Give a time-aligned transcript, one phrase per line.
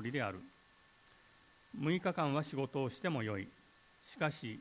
[0.00, 0.40] りである。
[1.80, 3.48] 6日間は仕事をしてもよい。
[4.02, 4.60] しかし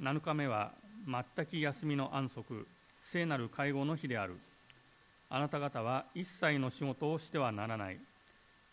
[0.00, 0.72] 7日目は
[1.06, 2.66] 全く休みの安息。
[3.00, 4.38] 聖なる会合の日である。
[5.28, 7.98] あなた方は一切の仕事をしてはならない。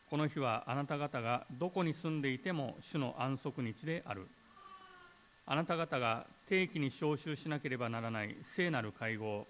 [0.09, 4.27] この日はあなた方がどこに住んでいても主の安息日である。
[5.45, 8.35] あなた方が定期に招集しなければならない。
[8.43, 9.45] 聖なる会合。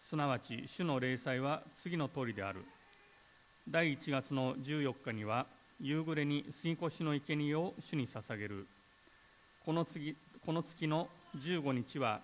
[0.00, 2.64] すなわち主の霊祭は次の通りである。
[3.68, 5.46] 第1月の14日には
[5.84, 8.68] 夕暮れに杉越の生贄を主に捧げる。
[9.64, 12.20] この次この月の15日は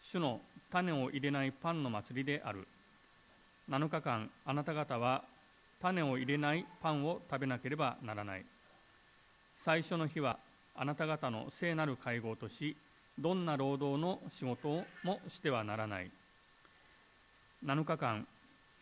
[0.00, 2.68] 主の種を入れないパンの祭りである。
[3.68, 5.24] 7日間あなた方は
[5.82, 8.44] 種を入れないパンを食べなければならない。
[9.56, 10.38] 最初の日は
[10.76, 12.76] あなた方の聖なる会合とし
[13.18, 16.12] どんな労働の仕事もしてはならない。
[17.66, 18.24] 7日間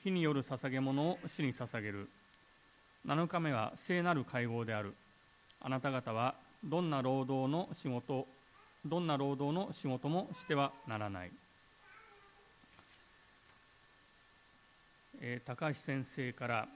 [0.04, 2.10] 火による捧げ物を主に捧げる。
[3.08, 4.94] 7日目は聖なる会合である。
[5.60, 8.26] あなた方はどんな労働の仕事
[8.84, 11.32] どんな労働の仕事もしてはならない、
[15.20, 16.68] えー、高橋先生から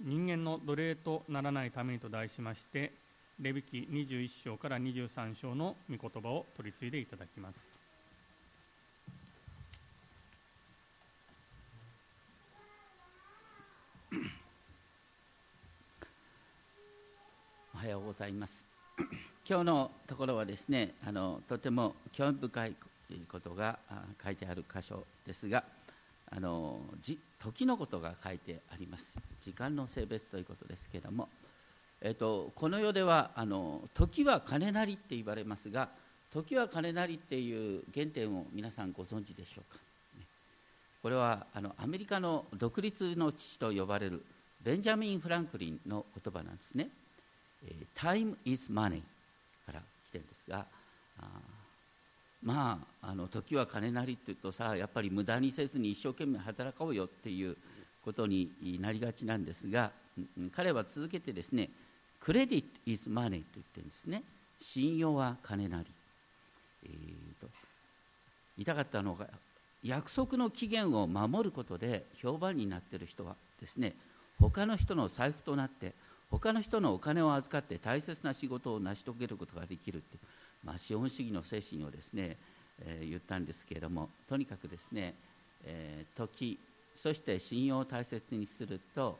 [0.00, 2.92] 人間の奴隷とならないためにと題しまして
[3.40, 7.71] レビキ21章から23章の御言葉を取り継いでいただきます。
[17.82, 18.64] はようございます。
[19.44, 22.76] 今日のところはですねあのとても興味深い
[23.28, 23.76] ことが
[24.22, 25.64] 書いてある箇所ですが
[26.30, 26.80] あの
[27.40, 29.16] 時のことが書いてあります。
[29.40, 31.28] 時間の性別ということですけれども、
[32.00, 35.90] えっと、この世ではあの時は金なりって言われますが
[36.30, 39.80] 時は金なりっていう原点を皆さんご存知でしょうか？
[41.02, 44.24] これはあのアメリカの独立の父と呼ばれる
[44.60, 46.88] ベンジャミン・フランクリンの言葉なんですね。
[47.94, 49.02] Time is money
[49.66, 50.66] から来てるんですが
[52.42, 57.56] まああの時は金なりっていうとさやっぱり無駄にせずに一生懸命働こうよっていう
[58.04, 58.50] ことに
[58.80, 59.92] なりがちなんですが
[60.54, 61.70] 彼は続けてですね
[62.20, 64.22] クレディット・イズ・マネーと言ってるんですね。
[64.60, 65.86] 信用は金なり、
[66.84, 67.52] えーと、と
[68.56, 69.26] 言いたかったのが
[69.82, 73.94] 約束の期限を守ることで評判になってる人はですね
[74.38, 75.94] 他の人の財布となって
[76.32, 80.16] 他の人のお金を預かって大切な仕事を成し遂げることができるって
[80.64, 82.36] まあ、資本主義の精神をですね、
[82.84, 85.14] えー、言ったんですけれどもとにかくですね、
[85.64, 86.58] えー、時
[86.96, 89.18] そして信用を大切にすると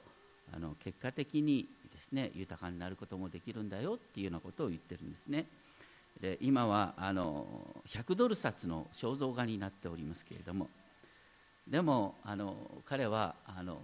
[0.54, 5.46] あの結果的にですね豊かになることもできるんだよっていうようなことを言ってるんですね。
[6.20, 7.46] で今はあの
[7.88, 10.68] 100ドル札の肖像画になっておりますけれども
[11.66, 13.80] でもあの彼はあの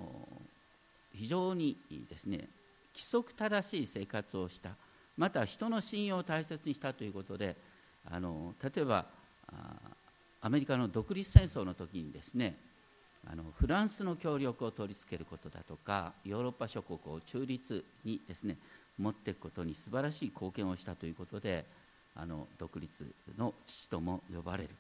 [1.15, 1.77] 非常に
[2.09, 2.49] ですね
[2.95, 4.71] 規則正しい生活をした
[5.17, 7.57] また人の信用を大切にしたということで
[8.11, 9.07] あの例えば
[10.41, 12.57] アメリカの独立戦争の時にですね
[13.31, 18.57] あのフランスの協力を取り付けることだとかヨーロッパ諸国を中立にですね
[18.99, 21.65] 持っていくことに素晴らしい貢献をしたということで
[22.15, 23.07] あの独立
[23.37, 24.71] の父とも呼ばれる。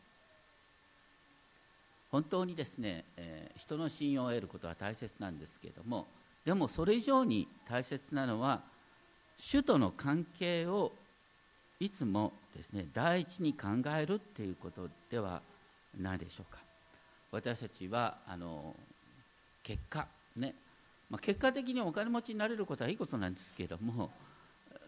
[2.10, 6.06] 本当にですね、えー、人の信用を得ることは大切なんですけれども
[6.48, 8.62] でもそれ以上に大切なのは
[9.38, 10.92] 主との関係を
[11.78, 15.42] いつもですね第一に考えるっていうことでは
[16.00, 16.58] ないでしょうか。
[17.32, 18.74] 私たちはあの
[19.62, 20.54] 結果ね、
[21.10, 24.10] まあ、結果的にお金持ちになれることはいいことなんですけれども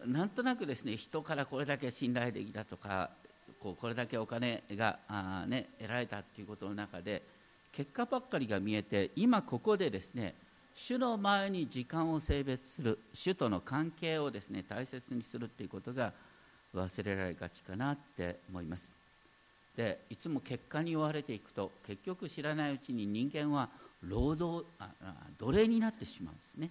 [0.03, 3.11] なんとなくですね人からこれだけ信頼できたとか
[3.59, 7.21] こうこれだけお金があ、ね、得られたっていうことの中で
[7.71, 10.33] 結果ばっかりが見えて今ここでですね
[10.75, 16.13] 主の前に時間を性別する主との関係をですね大切にするっていうことが
[16.75, 18.93] 忘れられがちかなって思います
[19.75, 23.69] でいつも結果に追われていくと結局知らないうちに人間は
[24.03, 24.89] 労働あ
[25.37, 26.69] 奴隷になってしまうんですね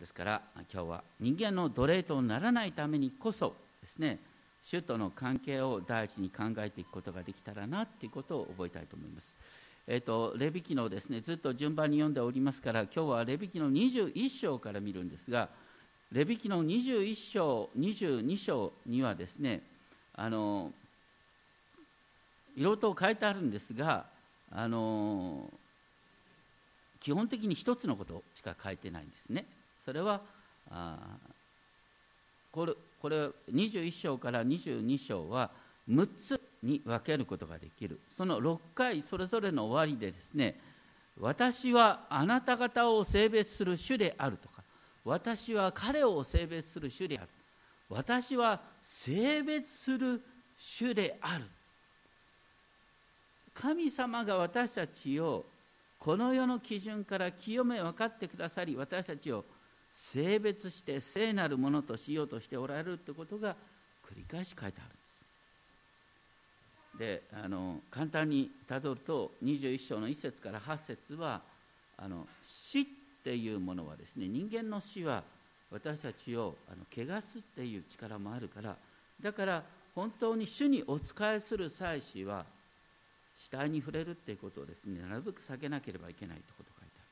[0.00, 4.18] ですから今日は人間の奴隷とならないためにこそですね
[4.62, 9.36] 主との関係を第一に考えていくことができたらなということを覚えたいと思います。
[9.86, 15.48] えーと、レビ記のですねずっと順番に読んでおりますから今日はレビ記の21章から見るんですが
[16.10, 19.62] レビ記の21章22章にはですね
[20.14, 20.72] あの
[22.56, 24.06] いろいろと書いてあるんですが
[24.50, 25.50] あの
[27.00, 29.44] 基本的に一つのことしか書いてないんですね。
[29.84, 30.22] それは
[30.70, 30.96] あ
[32.50, 32.72] これ
[33.02, 35.50] これ21章から22章は
[35.90, 38.00] 6つに分けることができる。
[38.10, 40.58] その6回それぞれの終わりでですね
[41.20, 44.62] 私はあなた方を性別する主であるとか
[45.04, 47.28] 私は彼を性別する主である
[47.88, 50.22] 私は性別する
[50.56, 51.44] 主である。
[53.52, 55.44] 神様が私たちを
[55.98, 59.44] この世の基準から清め分かってくださり私たちを
[59.92, 63.54] 性別して聖なるものとしようとしておられるということが
[64.10, 65.03] 繰り返し書いてある。
[66.98, 71.42] であの簡単にたどると21章の1節から8節は
[71.96, 72.84] あの死っ
[73.24, 75.22] ていうものはですね人間の死は
[75.70, 76.84] 私たちをあの
[77.16, 78.76] 汚すっていう力もあるから
[79.20, 79.62] だから
[79.94, 82.44] 本当に主にお仕えする祭司は
[83.36, 87.02] 死体に触れるっていうことをですねなるべく避けなければいけないということが書いてあ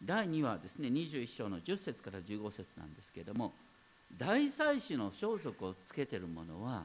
[0.00, 0.26] る。
[0.26, 3.52] 第2はですね21章の10節から15節なんですけれども
[4.16, 6.84] 大祭司の装束をつけてるものは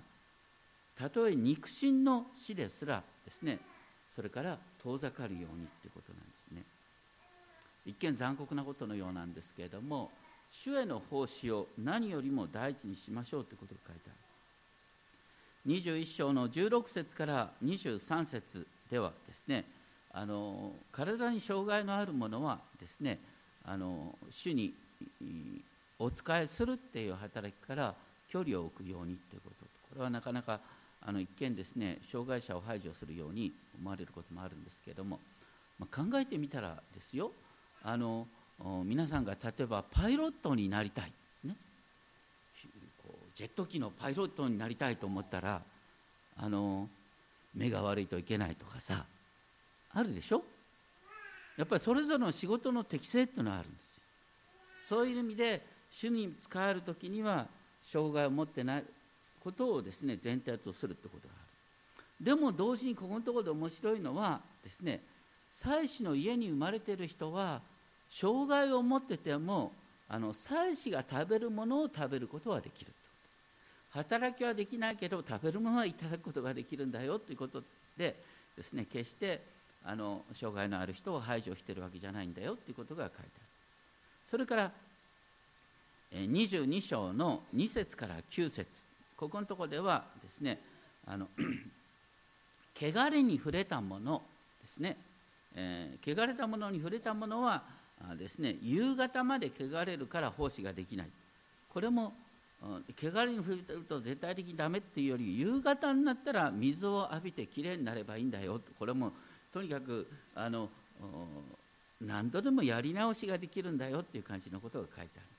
[1.00, 3.60] たとえ肉親の死ですらですね
[4.14, 6.64] それから遠ざかるようにっていうことなんですね。
[7.86, 10.12] 一見残酷なことのようなんですけれども
[10.52, 15.74] 主への奉仕を何よりも第一にしましょうということが書いてある。
[15.74, 19.64] 21章の16節から23節ではですね
[20.12, 23.20] あの体に障害のあるものはですね
[23.64, 24.74] あの主に
[25.98, 27.94] お仕えするっていう働きから
[28.28, 29.66] 距離を置くようにっていうこと。
[29.90, 30.60] これはなかなか
[31.02, 35.20] あの一見ですね障害者を排除するように思われることもあるんですけれども、
[35.80, 37.32] まあ、考えてみたらですよ
[37.84, 38.28] あの
[38.84, 41.12] 皆さんが例えばパイロットになりたい
[41.46, 41.56] ね、
[43.02, 45.62] こうジェット機のパイロットになりたいと思ったら
[46.36, 46.90] あの
[47.56, 49.06] 目が悪いといけないとかさ
[49.94, 50.44] あるでしょ？
[51.58, 54.04] やっぱりそれぞれの仕事の適性っていうのはあるんですよ。
[54.88, 57.48] そういう意味で主に使える時には
[57.84, 58.84] 障害を持ってない
[59.44, 62.26] ことをですね前提とするってことがある。
[62.26, 65.02] でも同時にここのところで面白いのはですね
[65.52, 67.62] 妻子の家に生まれている人は
[68.10, 69.72] 障害を持ってても
[70.08, 72.92] あの妻子が食べるものを食べることはできる
[73.92, 77.64] 働きはできないけど食べるものはいただくことができるんだよということ
[77.98, 78.16] で
[78.56, 79.42] ですね決して
[79.86, 83.30] あの障害のある人を排除しているわけじゃないんだよということが書いてある。
[84.30, 84.72] それから
[86.14, 88.89] 22章の2節から9節。
[89.20, 90.62] ここのとこではですね
[91.06, 91.28] あの
[92.82, 94.22] 汚れに触れたもの
[94.62, 94.96] ですね、
[95.56, 97.64] えー、汚れたものに触れたものは
[98.18, 101.10] ですね夕方まで汚れるから奉仕ができない。
[101.74, 102.14] これも
[102.62, 108.62] 汚れに触れてると絶対的にダメっていうより夕方になったら水を浴びてきれいになればいいんだよ。
[108.78, 109.12] これも
[109.52, 110.70] とにかくあの
[112.00, 115.39] 何度でもやり直しができるんだよっていう感じのことが書いてある。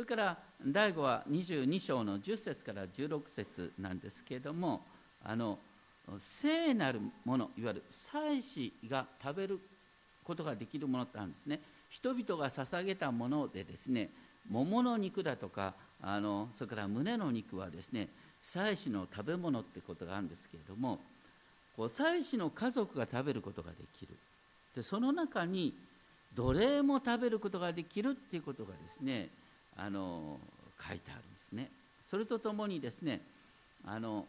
[0.00, 4.80] それから第5は22章の10節から16節なんですけれども
[5.22, 5.58] あの
[6.18, 9.60] 聖なるものいわゆる祭司が食べる
[10.24, 11.60] ことができるものってあるんですね。
[11.90, 14.08] 人々が捧げたものでですね
[14.48, 18.08] 桃の肉だとかあのそれから胸の肉はですね
[18.40, 20.98] 祭司の食べ物ってことがあるんですけれども
[21.76, 24.16] こう祭司の家族が食べることができる。
[24.74, 25.74] でその中に
[26.34, 29.28] 奴隷も食べることができるっていうことがですね
[29.76, 30.38] あの
[30.86, 31.70] 書いてあるんですね。
[32.08, 33.20] それとともにですね
[33.84, 34.26] あの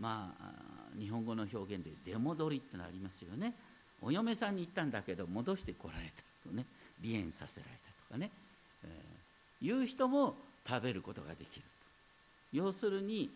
[0.00, 3.54] まあ日本語の表現で出戻りってのありますよね。
[4.02, 6.64] お嫁さんに行ったんだけど戻してこられたとね
[7.02, 8.30] 離縁させられたとかね、
[8.84, 9.14] えー
[9.64, 10.36] いう人も
[10.68, 11.62] 食べることができると。
[12.52, 13.30] 要するに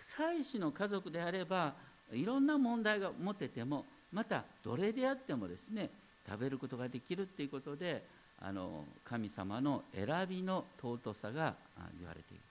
[0.00, 1.74] 妻子の家族であれば
[2.12, 5.90] いろんな問題が持ててもまたどれであってもですね
[6.28, 8.02] 食べることができるっていうことで
[8.44, 11.54] あの神様の選びの尊さが
[11.98, 12.42] 言われている。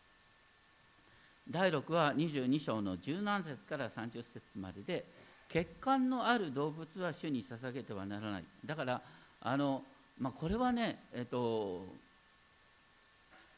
[1.49, 5.05] 第6は22章の17節から30節までで
[5.49, 8.43] 血管のある動物は主に捧げてはならない。
[8.65, 9.01] だから
[9.41, 9.83] あの、
[10.17, 11.85] まあ、これはね、えっと、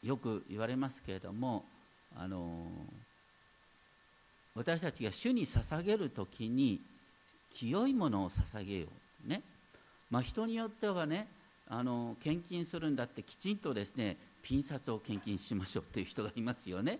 [0.02, 1.64] よく言われますけれども
[2.16, 2.66] あの
[4.54, 6.80] 私たちが主に捧げる時に
[7.54, 8.86] 清いものを捧げよ
[9.24, 9.42] うね、
[10.10, 11.28] まあ、人によってはね
[11.68, 16.98] あの献金するんだってきちんとですねピン札を献金しましょうという人がいますよね。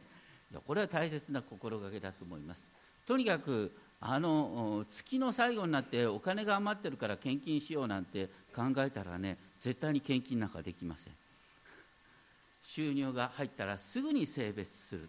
[0.50, 2.66] いやこれは大切な心がけだと思います。
[3.06, 11.12] とにかくあの月の最後になってお金が余ってるから献金しようなんて考えたらね絶対に献金なんかできません。
[12.62, 15.08] 収入が入ったらすぐに性別する。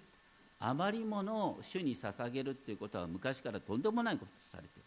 [0.59, 4.81] 余り物を主に捧げるっていうことは昔からとんでもないことされてる。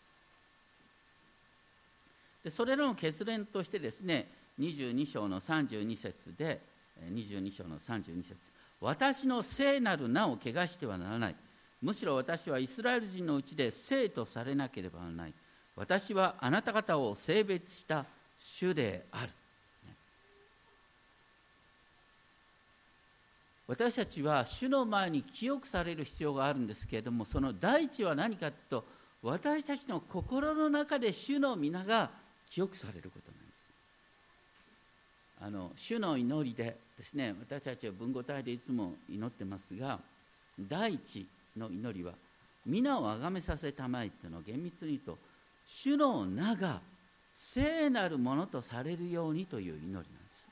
[2.45, 4.27] でそれらの結論としてですね
[4.59, 6.61] 22章の32節で
[7.13, 8.37] 22章の32節。
[8.81, 11.35] 私の聖なる名を汚してはならない。
[11.81, 15.35] むしろ私はイスラエル人のうちで聖とされなければならない。
[15.77, 18.05] 私はあなた方を性別した
[18.39, 19.31] 主である。
[23.69, 28.85] 私たちは主の前に清くされる必要があるんですけれどもその第一は何かというと
[29.23, 32.11] 私たちの心の中で主の皆が
[32.49, 33.31] 清くされること
[35.41, 39.99] あの主の祈りでですね私たちは文語体でいつも祈ってますが
[40.59, 41.27] 第一
[41.57, 42.13] の祈りは
[42.67, 45.19] 皆を崇めさせたまえっていうのを厳密に言うと
[45.67, 46.81] 主の名が
[47.35, 50.07] 聖なるものとされるようにという祈りなんで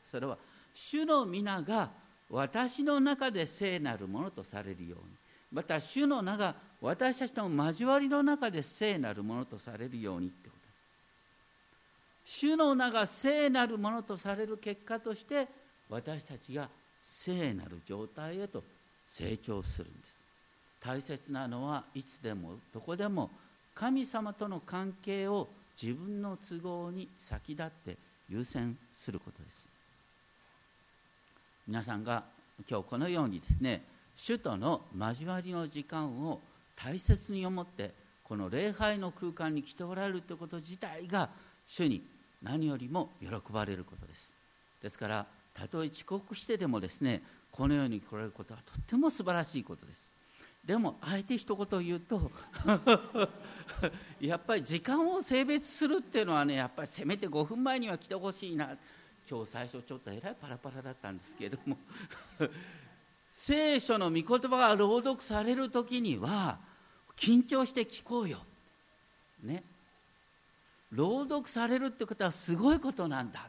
[0.05, 0.11] す。
[0.11, 0.39] それは
[0.73, 1.91] 主の皆が
[2.31, 5.17] 私の中で聖なるものとされるように。
[5.53, 10.56] また主の名が私たちの交わりの中で聖なるものとされるようにってこと
[12.27, 15.47] 主の名が聖なるものとされる結果として
[15.89, 16.69] 私たちが
[17.05, 18.65] 聖なる状態へと
[19.07, 20.17] 成長するんです。
[20.81, 23.31] 大切なのはいつでもどこでも
[23.75, 25.49] 神様との関係を
[25.81, 27.97] 自分の都合に先立って
[28.29, 29.65] 優先することです。
[31.69, 32.25] 皆さんが
[32.69, 33.83] 今日このようにですね
[34.17, 36.41] 主との交わりの時間を
[36.75, 37.93] 大切に思って
[38.25, 41.29] この礼拝の空間に来ておられるということ自体が
[41.69, 42.03] 主に
[42.47, 44.31] 何よりも喜ばれることです。
[44.81, 50.13] ですからたとえ遅刻してでもですねこのように来られることはとっても素晴らしいことです。
[50.65, 52.31] でもあえて一言言うと
[54.21, 58.77] やっぱり時間を性別するっていうのはねやっぱりせめて5分前には来てほしいな。
[59.29, 61.77] 今日最初ちょっとえらいパラパラだったんですけれども。
[63.31, 66.59] 聖書の御言葉が朗読される時には
[67.17, 68.39] 緊張して聞こうよ。
[69.43, 69.63] ね。
[70.93, 73.49] 朗読されるってことはすごいことなんだ。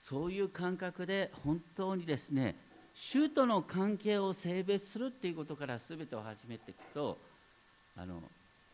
[0.00, 2.56] そういう感覚で本当にですね
[2.94, 7.16] 主との関係を性別するっていうことから全てを始めていくと
[7.96, 8.22] あの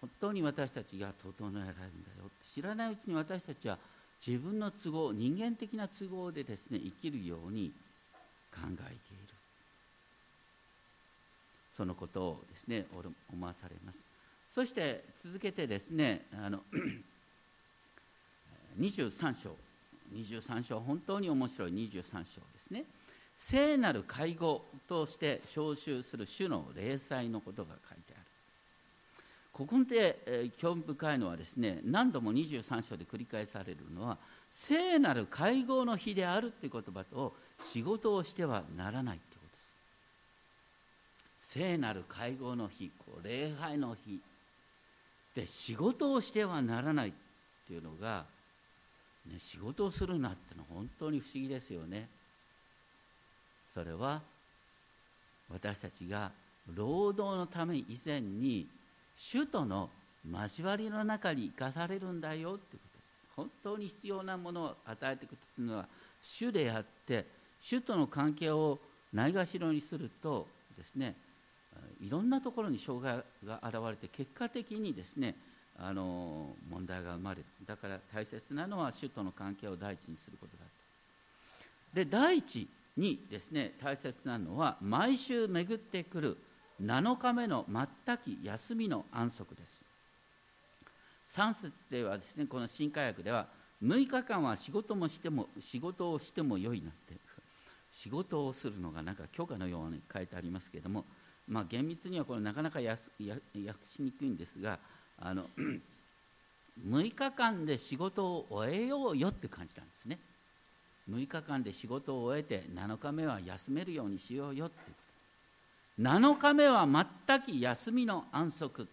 [0.00, 2.30] 本当に私たちが整えられるんだよ。
[2.52, 3.78] 知らないうちに私たちは
[4.26, 7.72] 自分の都合人間的な都合でですね生きるように
[8.52, 8.96] 考えている。
[11.70, 12.86] そのことをですね
[13.32, 14.02] 思わされます。
[14.50, 16.60] そして続けてですねあの
[18.78, 19.56] 23章
[20.12, 22.24] 23章本当に面白い23章で
[22.66, 22.84] すね。
[23.36, 28.20] 聖なる会合として召集する主の霊祭のことが書いてある。
[29.52, 34.18] ここで、え、興味深いのはですね何度も23章で繰り返されるのは
[34.50, 39.62] 聖なる会合の日であるっていう言葉と仕事をしてはならないってことで
[41.40, 41.52] す。
[41.52, 44.20] 聖なる会合の日こう礼拝の日
[45.40, 47.12] で仕事をしてはならないっ
[47.66, 48.26] ていうのが、
[49.26, 52.08] ね、仕事をするなっていうのは本当に不思議ですよね。
[53.72, 54.20] それは
[55.50, 56.30] 私たちが
[56.74, 58.66] 労働のため以前に
[59.16, 59.88] 主との
[60.30, 63.36] 交わりの中に生かされるんだよっていうことです。
[63.36, 65.86] 本当に必要なものを与えていくというのは
[66.22, 67.24] 主であって
[67.62, 68.78] 主との関係を
[69.12, 71.14] ないがしろにするとですね
[72.00, 75.36] いろんなところに障害が現れて結果的にですね
[75.78, 77.44] あの問題が生まれる。
[77.66, 80.70] だから大切なのは主との関係を第一にすることだと
[81.94, 86.36] で第一にですね大切なのは毎週巡ってくる
[86.82, 89.82] 7日目の全き休みの安息です。
[91.28, 93.46] 3節ではですねこの新科学では
[93.82, 97.20] 6日間は仕事もしても仕事をしてもよいなって。
[97.92, 101.04] 仕事をするのがなんか許可のように書いてありますけれども
[101.48, 104.78] まあ厳密にはこれなかなか訳しにくいんですが
[105.18, 105.46] あの
[106.88, 110.18] 6日間で仕事を終えようよって感じなんですね。
[111.10, 114.76] 6日間で仕事を終えて7日目は休めるようにしようよって。
[116.00, 118.88] 7日目は全く休みの安息。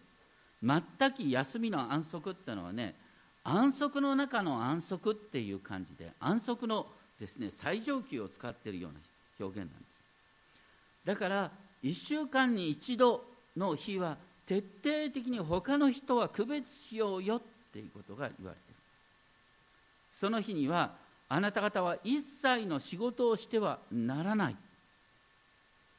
[0.62, 2.94] 全く休みの安息ってのはね
[3.44, 6.86] 安息の中の安息っていう感じで安息の
[7.18, 8.98] ですね最上級を使っているような
[9.40, 11.06] 表現なんです。
[11.06, 11.50] だから
[11.82, 13.24] 1週間に一度
[13.56, 14.16] の日は
[14.46, 17.42] 徹底的に他の人は区別しようよっ
[17.72, 18.80] ていうことが言われている。
[20.12, 20.94] その日には
[21.28, 24.56] あなた方は一切の仕事をしてはならない。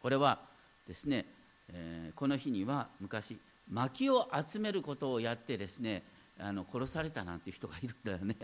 [0.02, 0.40] これは
[0.88, 1.26] ですね、
[1.72, 3.38] えー、この日には昔
[3.70, 6.04] 薪を集めることをやってですね
[6.40, 8.36] あの殺されたなんて人がいるんだよね。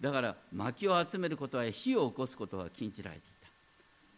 [0.00, 3.31] だから薪を集めることは火を起こすことは禁じられていた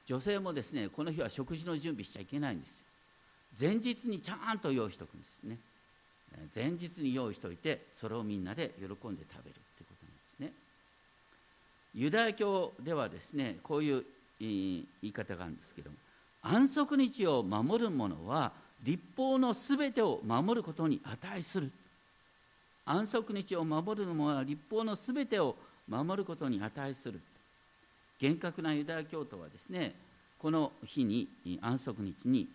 [0.06, 2.78] 女性もですねこの日は食事の準備しちゃいけないんです。
[2.78, 2.84] よ
[3.60, 5.58] 前日にちゃんと用意しておくんですね。
[6.54, 9.24] 前日に用意しておいてそれをみんなで喜んで食べるっ
[9.78, 10.52] てことなんですね。
[11.94, 14.04] ユダヤ教ではですねこういう
[14.40, 15.96] 言い方があるんですけども
[16.42, 21.70] 安息日を守る者は立法のすべてを守ることに値する。
[22.84, 25.56] 安息日を守る者は立法のすべてを
[25.88, 27.20] 守ることに値する。
[28.24, 29.94] 厳格なユダヤ教徒はですね
[30.38, 31.28] この日に
[31.60, 32.48] 安息日に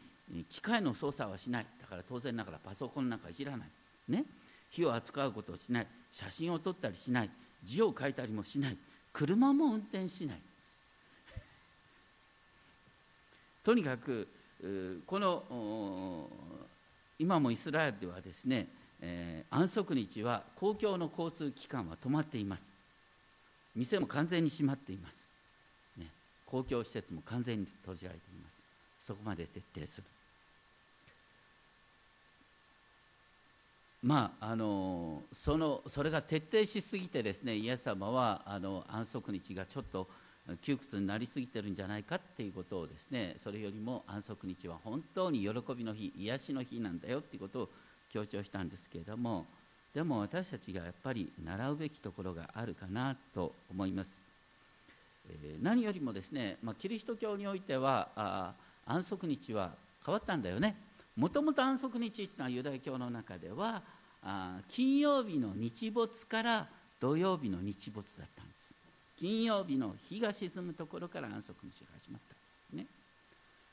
[0.50, 1.68] 機械の操作はしない。
[1.80, 3.68] だから当然ながらパソコンなんかいじらない。
[4.08, 4.26] ね。
[4.72, 5.88] 火を扱うことをしない。
[6.12, 7.30] 写真を撮ったりしない。
[7.64, 8.78] 字を書いたりもしない。
[9.14, 10.42] 車も運転しない。
[13.64, 14.28] とにかく
[15.06, 16.32] この
[17.20, 18.70] 今もイスラエルではですね、
[19.02, 22.72] えー、安息日は公共の交通機関は止まっています。
[23.76, 25.29] 店も完全に閉まっています、
[26.50, 28.58] 公共施設も完全に閉じられています。
[29.00, 30.08] そこまで徹底する。
[34.02, 40.08] まああのそのそれが徹底しすぎてですねイエス様はあの安息日がちょっと
[40.62, 47.70] 窮屈になりすぎてるんじゃないかっていうことをですねそれよりも安息日は本当に喜びの日癒しの日なんだよっていうことを
[48.12, 49.46] 強調したんですけれども
[49.94, 54.22] でも私たちがやっぱり習うべきところがあるかなと思います、
[55.62, 58.54] 何よりもですね、まあ、キリスト教においては
[58.86, 59.72] 安息日は
[60.06, 60.76] 変わったんだよね。
[61.16, 63.82] もともと安息日っていうのはユダヤ教の中では
[64.70, 66.68] 金曜日の日没から
[67.00, 68.72] 土曜日の日没だったんです。
[69.18, 72.22] 金曜日の日が沈むところから安息日が始まっ
[72.72, 72.78] た。
[72.78, 72.86] ね。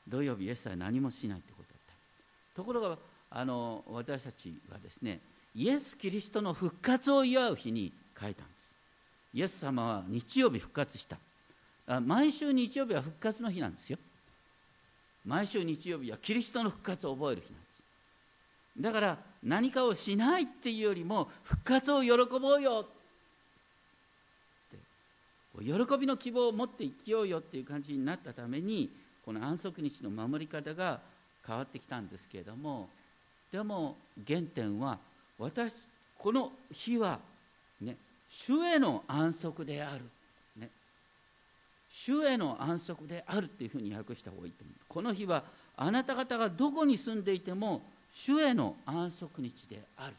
[0.08, 2.56] 土曜日イエスは何もしないってことだった。
[2.56, 2.98] ところが
[3.30, 5.20] あの私たちはですね
[5.54, 8.74] イエス・キリストの復活を祝う日に書いたんです。
[9.34, 11.16] イエス様は日曜日復活した。
[12.04, 13.98] 毎週日曜日は復活の日なんですよ。
[15.24, 17.82] 毎週日曜日はキリストの復活を覚える日なんです。
[18.80, 22.96] だから何かをしないっていうよりも復活を喜ぼうよって。
[25.62, 28.90] 喜びの希望を持って生きようよっていう感じになったために
[29.24, 31.00] この安息日の守り方が
[31.46, 32.88] 変わってきたんですけれども
[33.50, 34.98] でも原点は
[35.38, 35.74] 私
[36.18, 37.20] この日は
[37.80, 37.96] ね
[38.28, 40.04] 主への安息である。
[41.98, 44.76] 主への安息であるっていうふうに訳した方がいいと思う。
[44.86, 45.44] この日は
[45.78, 47.80] あなた方がどこに住んでいても
[48.12, 50.14] 主への安息日である。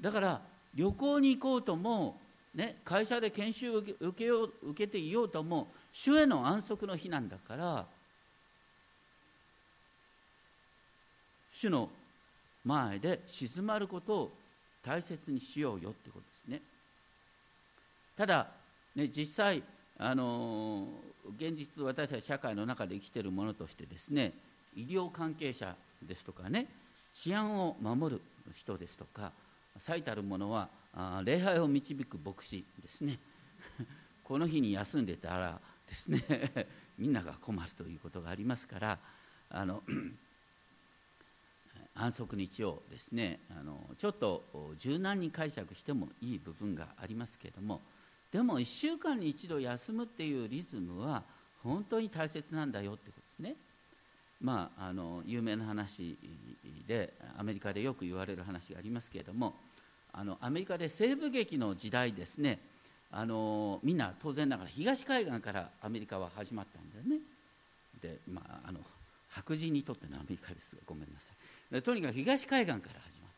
[0.00, 0.40] だから
[0.74, 2.16] 旅行に行こうとも、
[2.54, 7.84] ね、会社で研修を受けよう受けていようとも主への安息の日なんだから
[11.52, 11.90] 主の
[12.64, 14.32] 前で静まることを
[14.82, 16.62] 大切にしようよってことですね。
[18.16, 18.46] ただ
[18.96, 19.62] ね実際
[19.98, 20.86] あの
[21.36, 24.32] 現実私たち社会の中で生きているものとしてですね
[24.76, 26.66] 医療関係者ですとかね
[27.12, 28.22] 治安を守る
[28.54, 29.32] 人ですとか
[29.76, 30.68] 最たるものは
[31.24, 33.18] 礼拝を導く牧師ですね。
[34.24, 36.22] この日に休んでたらですね
[36.98, 38.98] みんなが困るということがありますから
[39.50, 39.82] あの
[41.94, 47.80] 安息日をですねあのちょっと柔軟に解釈してもいい部分がありますけれども
[48.32, 51.22] でも1週間に一度休むっていうリズムは
[51.62, 53.56] 本当に大切なんだよってことですね。
[54.40, 56.16] まあ、あの有名な話
[56.86, 59.56] でアメリカでよく言われる話がありますけれども
[60.12, 62.58] あのアメリカで西部劇の時代ですね。
[63.10, 67.22] あのみんな当然ながら東海岸からアメリカは始まったんだよね。
[68.02, 68.80] で、まあ、あの
[69.30, 71.32] 白人にとってのアメリカですがごめんなさ
[71.72, 71.82] い。
[71.82, 73.30] とにかく東海岸から始まっ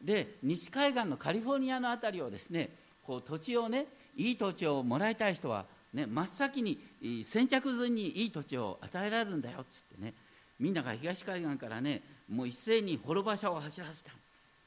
[0.00, 0.04] た。
[0.04, 2.70] で西海岸のカリフォルニアの辺りをですね
[3.04, 3.86] こう土地をね
[4.18, 6.78] いい土地をもらいたい人は、ね、真っ先に
[7.24, 10.12] 先着順にいい土地を与えられるんだよっつってね。
[10.60, 14.10] みんなが東海岸からねもう一斉に滅場車を走らせた、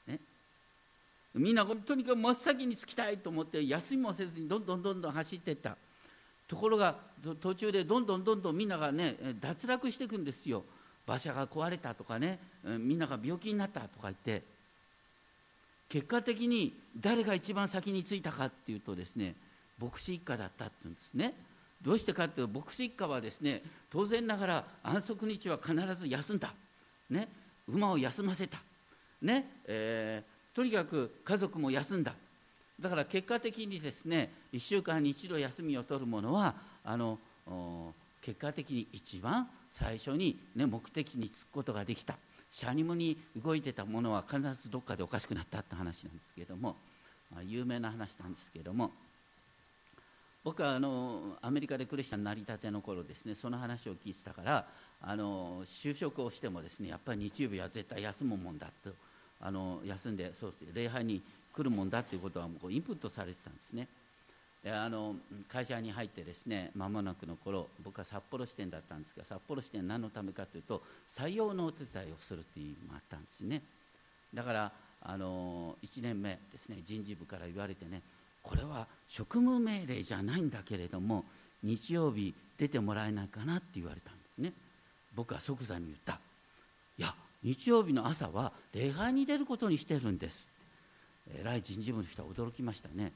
[0.08, 0.20] ね、
[1.36, 5.78] みんなとにかく真っ先に着きたいと思って休みもせずにどんどんどんどん走っていった。
[6.48, 6.96] ところが
[7.40, 10.64] 途中でどんどんどんどんみんながね脱落していくんですよ。
[11.06, 14.61] 馬車が壊れたとかねみんなが病気になったとか言って。
[15.92, 19.36] 結果的に誰が一番先に着いたかっていうとですね
[19.78, 21.34] 牧師一家だったっていうんですね。
[21.82, 26.54] どうしてかっていうと牧師一家はですね当然ながら安息日は必ず休んだ、
[27.10, 27.28] ね、
[27.68, 28.60] 馬を休ませた、
[29.22, 29.46] ね。
[29.68, 32.14] えー、とにかく家族も休んだ。
[32.80, 37.20] だから結果的にですね1週間に一度休みを取る者はあの
[38.22, 42.16] 結果的に一番最初に、ね、目的に着くことができた。
[42.52, 46.76] シャニムに動いてたものは必ずどっかでおかしくなったって話なんですけれども、
[47.34, 48.92] まあ、有名な話なんですけれども
[50.44, 54.66] 僕はあのアメリカでクリスチャンになりたての頃ですねその話を聞いてたから
[55.02, 58.92] あの就職をしてもですねやっぱり日曜日は絶対休むもんだと
[59.40, 61.22] あの休んでそう礼拝に
[61.54, 63.88] 来るもんだということはもうインプットされてたんですね。
[64.64, 65.16] あの
[65.52, 73.62] 会社に入ってですね間もなくの頃僕は札幌支店だったんですが札幌支店何のためかというと採用のお手伝いをするっていうのがあったんですね。
[74.34, 74.72] だから
[75.04, 78.02] あの1年目ですね人事部から言われてね
[78.44, 81.26] これは職務命令じゃないんだけれども
[81.64, 84.54] 日曜日出てもらえないかなって言われたんですね。
[85.16, 86.20] 僕は即座に言った。
[87.00, 90.48] いや日曜日の朝は礼拝に出ることにしてるんです
[91.40, 93.12] 偉い人事部の人は驚きましたね。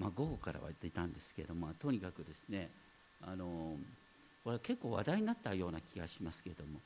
[0.00, 2.70] まあ午後からは言っていたんですけれどもとにかくですね
[3.22, 3.76] あの
[4.42, 6.80] これは結構話題になったような気がしますけれども。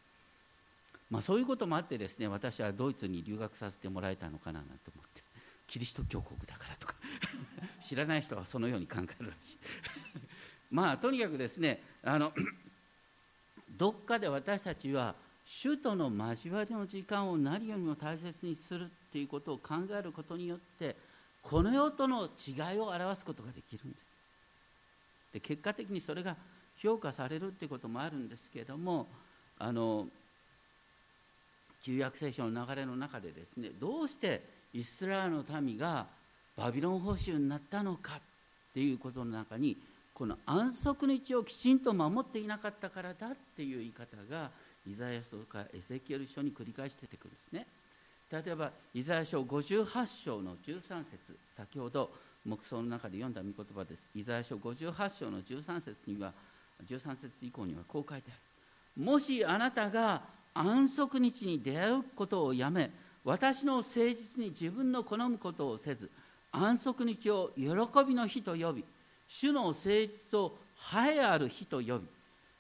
[1.11, 5.23] まあ、そういうこともあってですね私はドイツに留学させてもらえたのかななんて思って
[5.69, 6.95] キリスト教国だからとか
[7.81, 9.59] 知らない人はそのように考えるらしい。
[10.73, 12.33] まあとにかくですねあの
[13.77, 20.97] どっかで私たちは主との交わりの時間を何よりも大切にするっていうことを考えることによって
[21.45, 24.05] この世との違いを表すことができるんです
[25.35, 26.37] で結果的にそれが
[26.79, 29.07] 評価されるっていうこともあるんですけれども
[29.59, 30.07] あの
[31.83, 36.07] 旧約聖書の流れの中でですねどうしてイスラエルの民が
[36.57, 38.21] バビロン捕囚になったのかっ
[38.73, 39.77] ていうことの中に
[40.15, 44.51] この安息日をきちんと守っていなかったからだっていう言い方が
[44.87, 47.67] イザヤ書とかエゼキエル書に繰り返して出てくるんですね。
[48.43, 52.11] 例えばイザヤ書58章の13節先ほど
[52.45, 54.11] 黙想の中で読んだ御言葉です。
[54.15, 56.33] イザヤ書58章の13節には
[56.85, 58.35] 13節以降にはこう書いてあ
[58.99, 59.05] る。
[59.05, 62.91] もしあなたが安息日に出会うことをやめ
[63.25, 66.11] 私の誠実に自分の好むことをせず
[66.53, 67.65] 安息日を喜
[68.07, 68.85] びの日と呼び
[69.27, 70.57] 主の誠実を
[70.93, 72.07] 栄えある日と呼び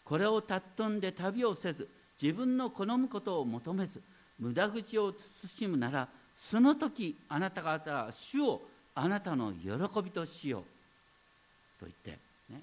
[0.04, 1.88] これを尊んで旅をせず
[2.20, 4.00] 自分の好むことを求めず
[4.38, 8.62] 無駄口を慎むならその時あなた方は主を
[8.94, 10.62] あなたの喜びとしよう
[11.80, 12.10] と言って、
[12.52, 12.60] ね、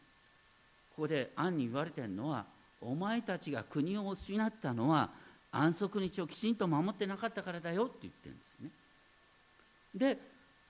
[0.96, 2.46] ここで暗に言われてるのは
[2.82, 5.10] お前たちが国を失ったのは
[5.52, 8.70] 安息日をきちんと守ってなかったからだよって言ってるんですね。
[9.94, 10.18] で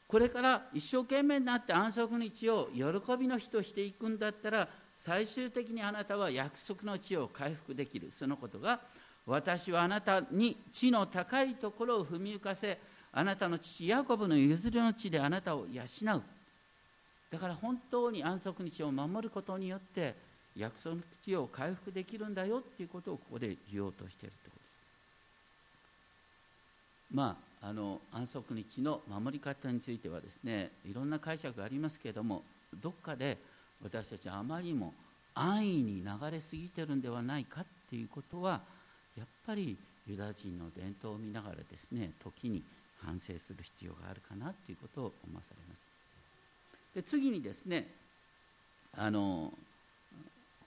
[0.07, 2.83] これから一生懸命になって安息日を喜
[3.17, 8.81] びの日としていくんだったら最終的にあなたは約束の地を回復できるそのことが
[9.31, 12.77] 私はあなたに地の高いところを踏み浮かせ
[13.13, 15.83] あなたの父ヤコブの譲りの地であなたを養
[16.17, 16.21] う
[17.31, 20.15] だから本当に安息日を守ることによって
[20.57, 24.79] 約束の地を回復できるんだよっていうことをここで言おうとしているということです。
[27.13, 32.43] まあ、あの安息日の守り方についてはですねいろんな解釈がありますけれども
[32.81, 33.37] どっかで
[33.81, 34.93] 私たちはあまりにも
[35.33, 38.59] 安易に流れすぎてるんではないかっていうことは
[39.17, 42.63] やっぱりユダヤ人の伝統を見ながらですね時に
[43.06, 45.88] 反省する必要があるかなということを思わされます。
[46.95, 47.88] で次にですね
[48.97, 49.54] あの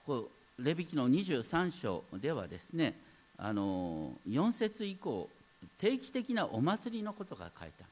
[0.05, 2.99] こうレビキの23章ではですね
[3.37, 5.29] あの4節以降
[5.77, 7.83] 定期的なお祭りのことが書いてあ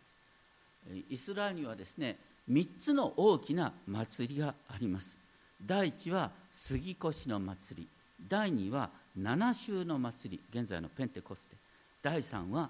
[0.89, 1.13] るんです。
[1.13, 2.17] イスラエルにはですね
[2.49, 5.17] 3つの大きな祭りがあります。
[5.65, 7.87] 第1は杉越の祭り。
[8.27, 11.55] 第2は七週の祭り現在のペンテコステ。
[12.01, 12.69] 第3は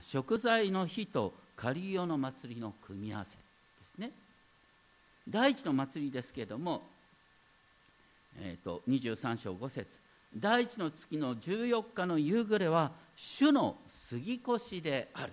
[0.00, 3.42] 食材の日と狩り用の祭りの組み合わせで
[3.82, 4.10] すね。
[5.28, 6.82] 第一の祭りですけれども
[8.36, 10.00] えーと、23章5節。
[10.36, 15.32] 第一の月の14日の夕暮れは主の杉越である、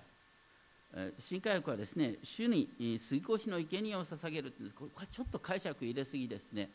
[1.18, 2.68] 新科学はですね主に
[3.00, 6.70] 杉越の生贄を捧げるこれちょっと解釈入れすぎですね。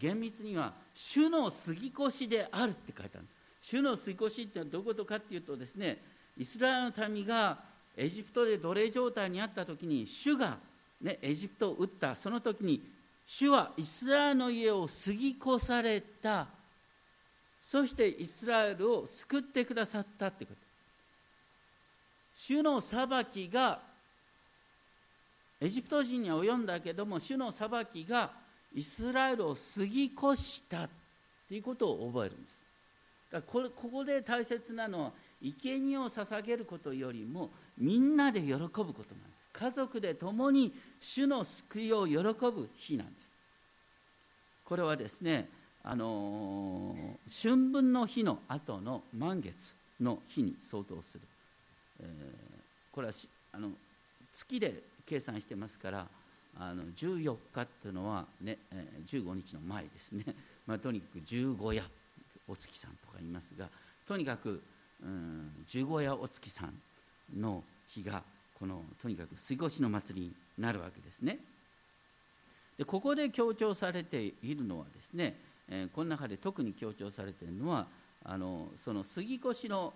[0.00, 3.26] 厳密には主の杉越であるって書いてある。
[3.60, 5.98] 主の杉越ってどういうことかっていうとですね
[6.38, 7.58] イスラエルの民が
[7.94, 10.56] エジプトで奴隷状態にあった時に主が、
[11.02, 12.16] ね、エジプトを撃った。
[12.16, 12.82] その時に
[13.26, 16.46] 主はイスラエルの家を過ぎ越された。
[17.60, 20.60] そしてイスラエルを救ってくださったってこと。
[22.34, 23.80] 主の裁きが
[25.60, 28.30] エジプト人には及んだけども主の裁きが
[28.74, 30.88] イスラエルを過ぎ越したっ
[31.48, 32.62] ていうことを覚えるんです。
[33.30, 39.02] だからこれここで大切なのは生贄を捧げることよりもみんなで喜ぶことなんで
[39.40, 39.48] す。
[39.52, 43.34] 家族で共に主の救いを喜ぶ日なんです。
[44.64, 45.48] これはですね
[45.82, 46.94] あの
[47.42, 51.22] 春分の日の後の満月の日に相当する、
[52.00, 53.12] えー、これは
[53.52, 53.70] あの
[54.32, 54.74] 月で
[55.06, 56.06] 計算してますから
[56.58, 60.24] あの14日っていうのはね、えー、15日の前ですね、
[60.66, 61.84] まあ、とにかく十五夜
[62.48, 63.68] お月さんとか言いますが
[64.06, 64.60] とにかく、
[65.66, 66.74] 十五夜お月さん
[67.40, 68.24] の日が
[68.58, 71.38] このとにかく水越の祭りになるわけですね。
[72.76, 77.86] でここで強調されているのはですね、えー、この中で特に強調されているのは
[78.24, 79.92] あのその杉越の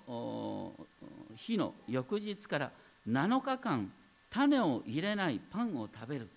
[1.36, 2.70] 日の翌日から
[3.08, 3.92] 7日間
[4.30, 6.28] 種を入れないパンを食べる、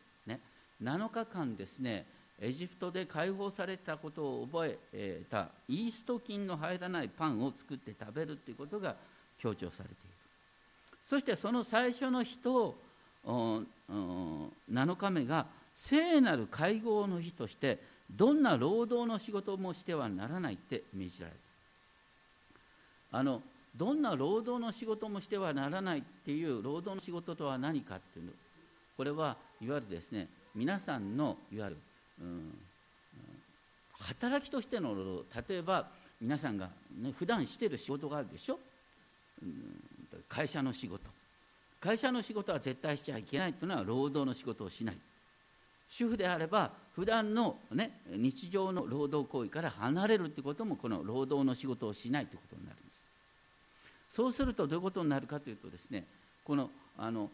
[0.84, 2.06] 7日間ですね
[2.40, 8.96] エジプトで解放されたことを覚えたイースト菌の入らないパンを作って食べるということが
[9.40, 10.18] 強調されている。
[11.04, 12.76] そしてその最初の日と
[13.26, 17.80] 7日目が聖なる会合の日として
[18.12, 21.40] どんな労働の仕事もしてはならないって命じられる
[23.12, 23.42] あの
[23.76, 28.32] どんな労働の仕事もしてはならないっていう労働の仕事とは何かっていうの
[28.96, 31.78] これはいわゆるですね皆さんのいわゆる、
[32.22, 32.58] うん、
[34.00, 34.96] 働きとしての
[35.48, 35.88] 例えば
[36.20, 38.58] 皆さんが、ね、普段してる仕事があるでしょ、
[39.43, 39.54] うん、
[40.28, 41.04] 会社の仕事。
[41.80, 44.98] 会社の仕事は絶対しちゃいけないというのは労働の仕事をしない。
[45.89, 54.15] 主婦であれば普段のね日常の労働行為から離れるということもこの労働の仕事をしないということになるんです。
[54.15, 56.04] そうするとどういうことになるかというとですね
[56.43, 57.30] このあの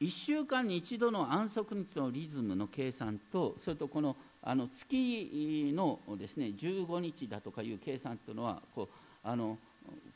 [0.00, 8.88] 1週間に1度の安息日のリズムの計算とそれとこのあの月のですね15日だとかいう計算というのはこう
[9.22, 9.56] あの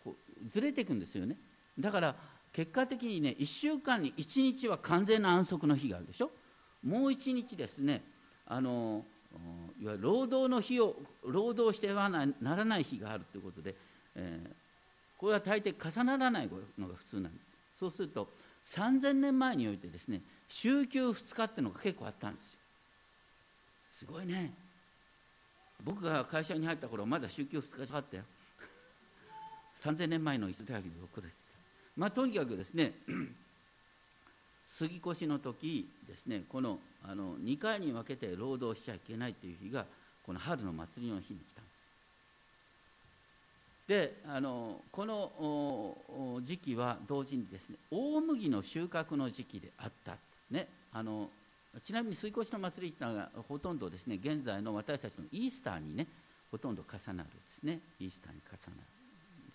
[0.04, 1.36] こうずれていくんですよね。
[1.78, 2.14] だから
[2.52, 6.30] 結果的にね1週間に1日は完全な安息の日があるでしょ。
[6.84, 8.02] もう1日ですね
[8.46, 9.04] あの
[9.80, 13.74] いわゆる労働の日を労働してはならない日があるということで、
[14.14, 14.50] えー、
[15.16, 17.50] これは大抵重ならないのが普通なんです。
[17.74, 18.28] そうすると
[18.74, 22.58] 3000年前においてですね週休2日っていうのが結構あったんですよ。
[23.92, 24.52] すごいね。
[25.84, 28.24] 僕が会社に入った頃まだ週休2日あったよ。
[29.80, 31.30] 3000年前のイスラエルで起こる
[31.96, 32.94] まあとにかくですね
[34.68, 39.84] 杉越の時ですねこのあの2回に分けて労働しちゃいけないという日が
[40.24, 41.62] この春の祭りの日に来た
[43.88, 50.16] であのこの時期は同時にですね大麦の収穫の時期であった、
[50.50, 51.30] ね、あの
[51.82, 56.06] ちなみに水越の祭りというのはほとんどですね現在の私たちのイースターにね
[56.50, 58.82] ほとんど重なるですねイースターに重なる。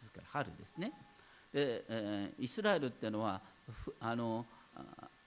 [0.02, 0.92] ですから春ですね。
[1.54, 3.40] で、えー、イスラエルっていうのは
[4.00, 4.46] あの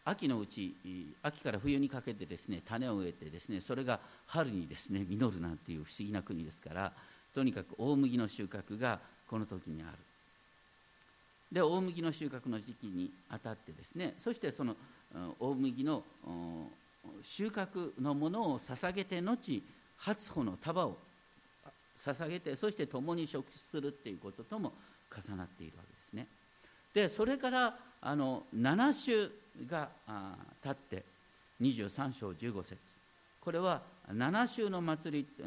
[0.05, 0.75] 秋のうち
[1.23, 6.93] 秋から冬にかけてですね種を植えてですねそれが春にですね実るなんていう不思議な国ですから
[7.37, 9.99] とにかく大麦の収穫がこの時にある。
[11.53, 14.75] で大麦の収穫の時期にあたってですねそしてその
[15.39, 16.03] 大麦の
[17.23, 19.63] 収穫のものを捧げて後
[19.99, 20.97] 初穂の束を
[21.99, 24.73] 捧げてそして共に食するっていうこととも
[25.15, 26.27] 重なっているわけですね。
[26.95, 29.31] でそれからあの7週
[29.69, 29.91] が
[30.63, 31.05] 経って
[31.61, 32.96] 23章15節。
[33.47, 33.81] これは
[34.13, 35.45] 七週の祭り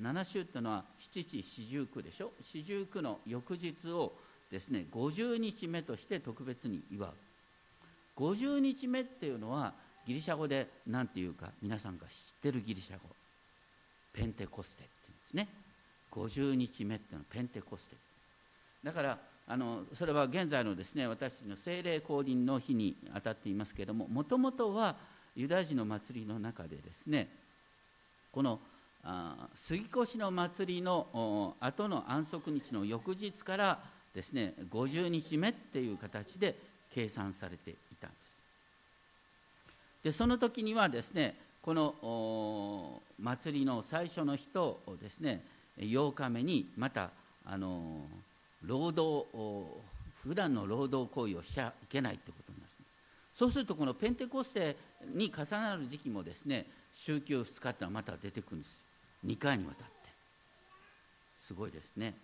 [0.00, 2.32] 七週っていうのは七地四十九でしょ？
[2.40, 4.14] 四十九の翌日を
[4.50, 7.12] ですね50日目として特別に祝う。
[8.16, 9.74] 50日目っていうのは
[10.06, 13.02] ギリシャ語で何て言うか皆さんが知ってるギリシャ語。
[14.14, 15.48] ペンテコステって言うんですね。
[16.10, 17.96] 50日目っていうのはペンテコステ。
[18.82, 24.96] だからあのそれは現在のですね私たちの精霊降臨の日にあたっていますけれどももともとは
[25.36, 27.41] ユダヤ人の祭りの中でですね
[28.32, 28.58] この
[29.54, 33.78] 杉越の祭りの後の安息日の翌日から
[34.14, 36.56] ですね50日目っていう形で
[36.94, 38.36] 計算されていたんです。
[40.04, 45.44] でその時にはですねこの祭りの最初の日とですね
[45.78, 47.10] 8日目にまた
[47.44, 48.06] あの
[48.62, 49.26] 労働
[50.22, 52.70] 普段の労働行為をしちゃいけないってことになる
[53.34, 54.76] そうするとこのペンテコステ
[55.14, 58.80] に重なる時期もですね週休2日ってのはまた出てくるんです。
[59.26, 59.92] 2回にわたって。
[61.38, 62.14] すごいですね。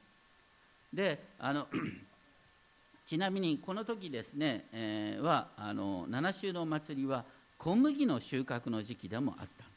[0.93, 1.67] であの
[3.05, 7.25] ちなみにこの時ですね、えー、はあの七週の祭りは
[7.59, 9.69] 小麦の収穫の時期でもあったんです。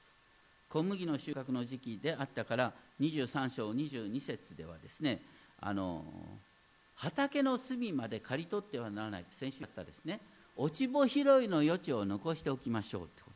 [0.70, 5.22] 小麦の収穫の時期であったから23章22節ではですね
[5.60, 6.06] あの
[6.96, 10.20] 畑の隅まで刈り取ってはならない先週やったですね。
[10.56, 13.31] 落ち穂拾いの余地を残しておきましょうってこと。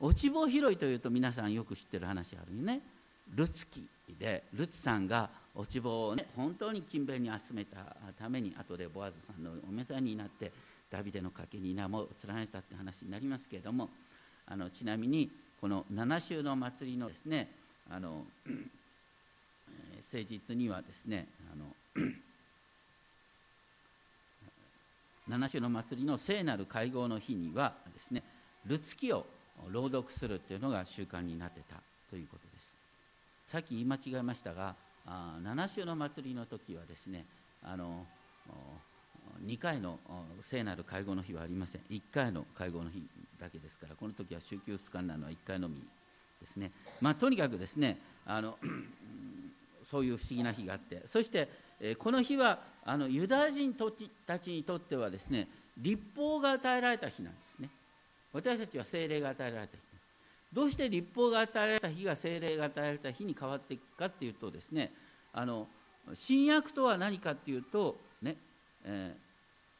[0.00, 2.80] 落ち穂拾いというと皆さんよく知ってる話あるよね。
[3.34, 3.86] ルツキ
[4.18, 7.78] でルツさんが落ち穂をね本当に勤勉に集めた
[8.18, 10.52] ために後でボアズさんのお目さになって
[10.90, 13.88] ダビデの賭けに名も連ねたって話になりますけれども
[14.46, 15.30] あのちなみに
[15.60, 17.48] この七週の祭りのですね
[17.90, 21.74] あの誠実にはですねあの
[25.26, 28.22] 七種の祭りの聖なる会合の日にはですね
[28.66, 29.26] ルツキを
[29.70, 31.76] 朗読するっていうのが習慣になってた
[32.10, 32.72] ということです。
[33.46, 34.74] さっき言い間違えましたが
[35.42, 37.24] 七種の祭りの時はですね
[37.62, 38.04] あの
[39.44, 39.98] 2回の
[40.42, 41.82] 聖なる会合の日はありません。
[41.90, 43.02] 1回の会合の日
[43.38, 45.76] だけですからこの時は週休2日になるのは1回のみ
[46.40, 46.70] ですね。
[47.00, 48.58] まあとにかくですねあの
[49.84, 51.48] そういう不思議な日があってそして
[51.98, 53.74] この日はあのユダヤ人
[54.26, 57.68] たちにとってはですね立法が与えられた日なんですね。
[58.36, 59.76] 私たちは精霊が与えられた。
[59.76, 59.82] 日
[60.52, 64.92] どうして立法が与えられた日が精霊が与えられた日に変わっていくかっていうとですね
[65.32, 65.66] あの
[66.14, 68.36] 新約とは何かっていうとね、
[68.84, 69.12] え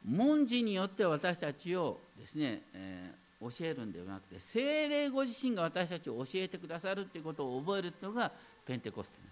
[0.05, 8.31] ー、文字によって私たちをですね、えー、教えるんではなくて精霊ご自身が私たちを教えてくださるっていうことを覚えるっていうのが
[8.65, 9.31] ペンテコステなんで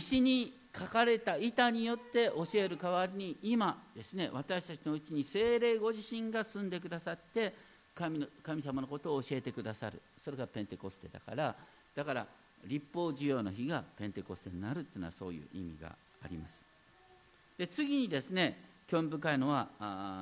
[0.00, 0.06] す。
[0.12, 7.54] 石に書かれた板によって教える代わりに今ですね私たちのうちに精霊ご自身が住んでくださって
[7.94, 10.02] 神の神様のことを教えてくださる。
[10.22, 11.54] それがペンテコステだから
[11.94, 12.26] だから
[12.66, 15.88] 立法授与の日がペンテコステになるっていうのはそういう意味が
[16.22, 16.60] あります。
[17.56, 19.68] で次にですね興味深いのは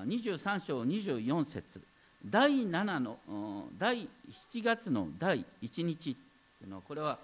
[0.06, 1.80] 23章24節。
[2.24, 3.18] 第7の
[3.76, 7.18] 第7月の第1日っていうのはこれは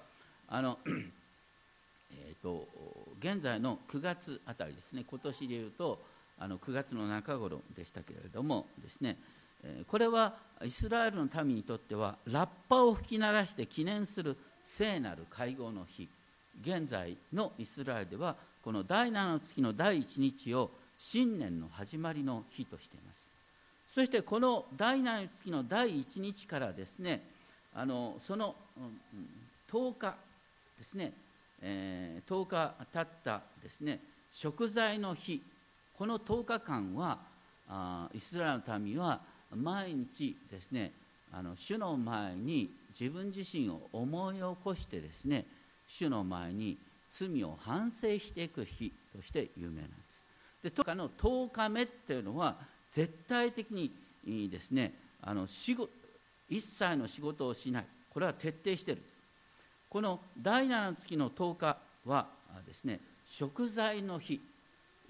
[0.49, 0.79] あの
[2.13, 2.67] えーと、
[3.21, 5.05] 現在の9月あたりですね。
[5.09, 6.03] 今年でいうと
[6.39, 9.19] あの9月の中頃でしたけれどもですね
[9.89, 16.09] これはイスラエルの民にとってはラッパを吹き鳴らして記念する聖なる会合の日。
[16.63, 23.25] 現在のイスラエルではこの第7月の第1日を新年の始まりの日としています。
[23.87, 27.23] そしてこの第7月の第1日からですね
[27.75, 28.57] あのその、
[29.71, 30.15] 10日
[30.79, 31.13] ですね、
[31.63, 34.01] えー、10日経ったですね。
[34.33, 35.43] 食材の日。
[35.97, 37.19] この10日間は
[37.69, 39.21] あイスラエルの民は
[39.55, 40.93] 毎日ですね
[41.33, 45.45] あの主の前に自分自身を思い起こしてですね
[45.87, 46.79] 主の前に
[47.11, 50.63] 罪を反省していく日として有名なんです。
[50.63, 52.57] でとかの10日目っていうのは
[52.91, 54.95] 絶対的にですね。
[55.23, 55.91] あの仕事
[56.49, 57.87] 一切の仕事をしない。
[58.13, 59.20] これは徹底してるんです。
[59.91, 61.77] この第7月の10日
[62.07, 62.29] は
[62.65, 64.41] ですね食材の日。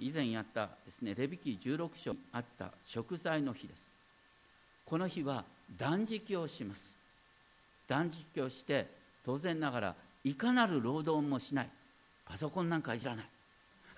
[0.03, 3.91] 以前やったですねレビキ16章にあった食材の日です。
[4.87, 5.45] この日は
[5.77, 6.95] 断食をします。
[7.87, 8.87] 断食をして
[9.23, 11.69] 当然ながらいかなる労働もしない。
[12.25, 13.27] パソコンなんかいらない。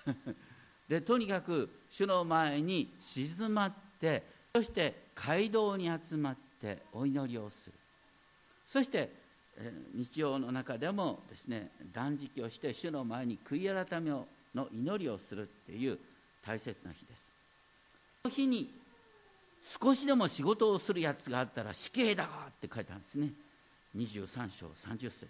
[0.89, 4.21] でとにかく主の前に静まって
[4.53, 7.75] そして街道に集まってお祈りをする。
[8.67, 9.22] そして
[9.93, 14.25] 日曜の中でもですね断食をして主の前に悔い改めの
[14.71, 15.99] 祈りをするっていう
[16.45, 17.23] 大切な日です。
[18.23, 18.73] その日に
[19.61, 23.29] 少しでも仕事をするやつがあったら死刑だって書いてあるんですね。
[23.95, 25.27] 23章30節。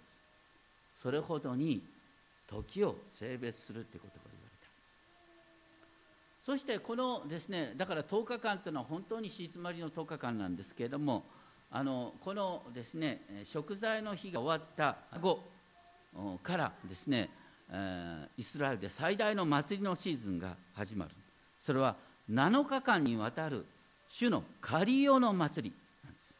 [0.96, 1.82] それほどに
[2.46, 4.68] 時を性別するってことが言われた。
[6.44, 11.24] そしてこのですねだから10日間というのは本当に静まりの10日間なんですけれども
[11.76, 15.42] あのこのですね食材の日が終わった後
[16.40, 17.28] からですね
[18.36, 21.10] イスラエルで最大の祭りのシーズンが始まる。
[21.60, 21.96] それは
[22.30, 23.66] 7日間にわたる
[24.08, 26.34] 主の仮用の祭りなんです。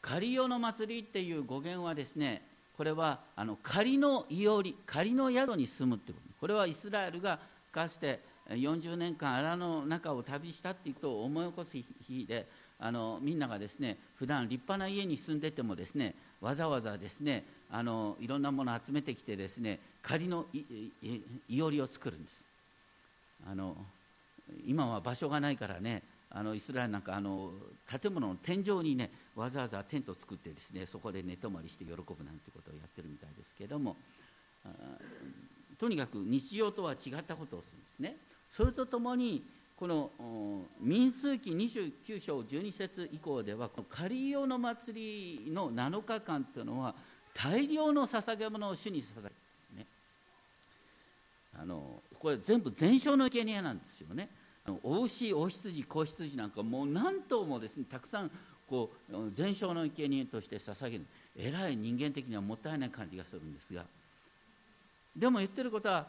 [0.00, 2.42] 仮用の祭りっていう語源はですね
[2.76, 6.34] これはあの仮のいおり仮の宿に住むってこと。
[6.38, 7.40] これはイスラエルが
[7.72, 12.46] かつて40年間荒の中を旅したっていうことを思い起こす日で
[12.78, 20.46] あのみんながですね普段立派な家に住んでてもですねわざわざですねあのいろんなものを集めてきてですね仮の
[21.48, 22.44] いおりを作るんです。
[23.46, 23.76] あの
[24.66, 27.50] 今は場所がないからねあのイスラエルなんかあの
[28.00, 33.96] 建物の天井にねわざわざテントを作ってですねそこで寝泊まりして喜ぶなんてことをやってるみたいですけども
[35.78, 38.16] とにかく日常とは違ったことをするんですね。
[38.48, 39.42] それとともに
[39.78, 40.10] この
[40.80, 46.94] 民数記29章12節以降ではこの仮用の祭りの7日間というのは
[47.34, 49.34] 大量の捧げ物を主に捧げる、
[49.76, 49.86] ね、
[51.60, 54.30] あのこれ全部全焼の生贄なんですよね。
[54.82, 58.30] お牛お羊子羊なんかもう何頭もですねたくさん
[58.68, 61.04] こう全焼の生贄として捧げる。
[61.36, 63.84] えらい人間的にはもったいない感じがするんですが。
[65.14, 66.06] でも言ってることは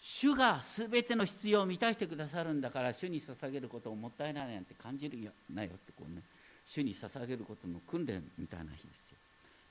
[0.00, 6.22] 主が全ての必要を満たしてくださるんだから主に捧げることをもったいないなんて感じるよなよってこうね
[6.64, 9.16] 主に捧げることの訓練みたいな日ですよ。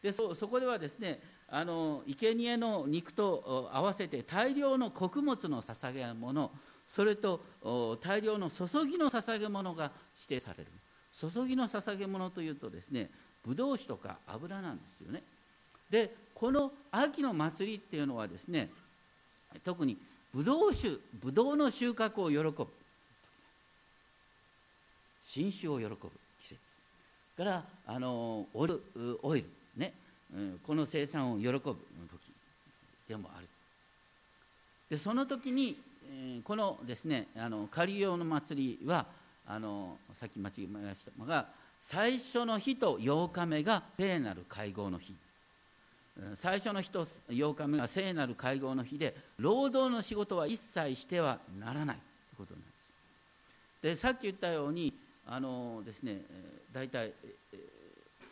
[0.02, 1.20] でそそこではですね
[1.50, 6.52] あの生贄の肉と合わせて大量の穀物の捧げ物
[6.86, 7.42] それと
[8.02, 10.70] 大量の注ぎの捧げ物が指定される。
[11.14, 13.10] 注ぎの捧げ物というとですね
[13.44, 15.24] ブドウ酒とか油なんですよね。
[15.90, 18.70] でこの秋の祭りっていうのはですね
[19.64, 19.98] 特に
[20.38, 22.68] ブドウ酒ブドウの収穫を喜ぶ。
[25.24, 25.98] 新酒を喜ぶ
[26.40, 26.60] 季節。
[27.36, 28.82] からあのオイル
[29.24, 29.94] オイルね、
[30.32, 31.76] うん、この生産を喜ぶ時。
[33.10, 33.48] でもある。
[34.92, 35.76] でその時に、
[36.08, 39.08] えー、このですねあの仮用の祭りは
[39.48, 41.48] あのさっき間違えましたが
[41.82, 45.16] 最初の日と8日目が聖なる会合の日。
[46.36, 52.78] 最初の日と8日目が聖なる会合の日で労働の仕事は一切してはならないということなんです。
[53.82, 54.94] でさっき言ったように
[55.28, 56.22] あのですね
[56.74, 57.14] 大体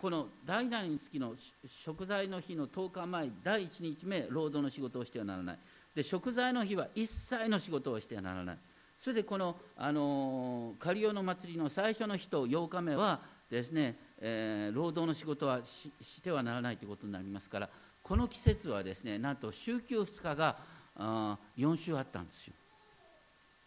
[0.02, 1.36] この第7月の
[1.68, 5.58] 食材の日の10日前第1日目労働の仕事をしてはならない。
[5.96, 8.58] で食材の日は一切の仕事をしてはならない。
[9.00, 13.20] それでこの、あの仮用の祭りの最初の日と8日目は
[13.50, 17.70] ですね、えー、労働の仕事はしてはならないということになりますから
[18.02, 20.58] この季節はですねなんと週休2日が
[20.98, 22.54] あ4週あったんですよ。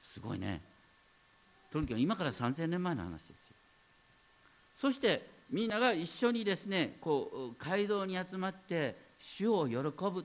[0.02, 0.60] すごいね。
[1.70, 3.54] とにかく今から3000年前の話ですよ。
[4.74, 10.24] そしてみんなが一緒にですねこう街道に集まって主を喜ぶっ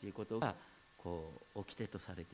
[0.00, 0.54] ていうことが
[0.98, 2.30] こう掟とされていた。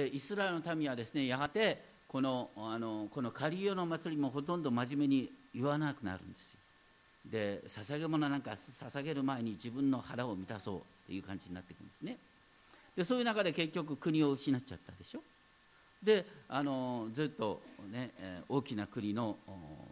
[0.00, 6.60] でイスラエルの民はですねやがてこのあのこのカリオの祭りもほとんど真面目に言わなくなるんですよ。
[7.28, 12.16] で捧げ物なんか捧げる前に自分の腹を満たそうっていう感じになっていくんですね。
[12.96, 15.22] でそういう中で結局国を失っちゃったでしょ。
[16.04, 17.60] であのずっと、
[17.90, 18.12] ね、
[18.48, 19.36] 大きな国の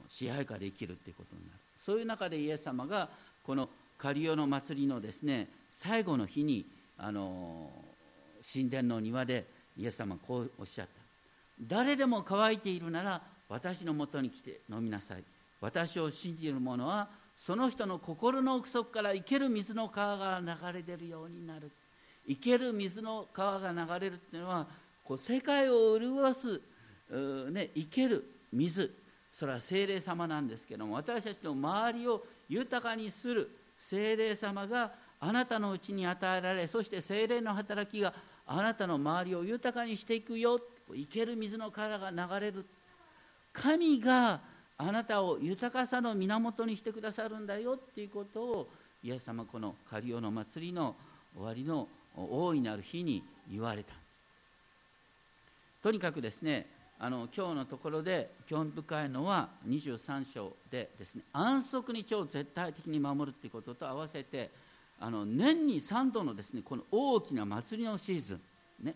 [0.07, 1.53] 支配下で生きるっていうことになる。
[1.81, 3.09] そういう中でイエス様が
[3.43, 3.69] この
[3.99, 6.65] カリオの祭りのですね最後の日に
[6.99, 7.69] あの
[8.49, 9.45] 神殿の庭で
[9.77, 11.02] イエス様こうおっしゃった。
[11.61, 15.25] 誰でも乾いているなら私のもとに来て飲みなさい。
[15.61, 21.71] 私を信じる者はその人の心の奥底から生ける水の川が流れ出るようになる。
[22.27, 24.67] 生ける水の川が流れるっていうのは
[25.05, 26.61] こう世界を潤す、
[27.51, 28.93] ね、生ける水。
[29.33, 38.13] それは精霊様なんですけども私たちの周りを豊かにする精霊様があなたのうちに与えられそして精霊の働きが
[38.47, 40.61] あなたの周りを豊かにしていくよ
[40.95, 42.67] 生ける水の殻が流れる。
[43.53, 44.41] 神が
[44.79, 48.69] あなたを豊かさの源にしてくださるんだよっていうことを
[49.03, 50.97] イエス様このカリオの祭りの
[51.37, 53.93] 終わりの大いなる日に言われた。
[55.83, 56.67] とにかくですね
[56.99, 64.51] あの今日のところで興味深いのは23章でですね安息日を絶対的に守るということと合わせて
[65.01, 68.39] あの年に3度のですねこの大きな祭りのシーズ
[68.81, 68.95] ン、ね、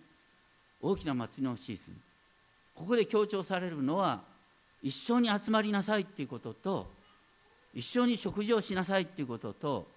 [0.86, 1.94] 大きな祭りのシーズン。
[2.74, 4.22] ここで強調されるのは
[4.82, 6.86] 一緒に集まりなさいっていうことと
[7.74, 9.88] 一緒に食事をしなさいっていうことと